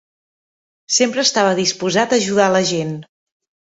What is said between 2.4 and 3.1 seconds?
a la gent.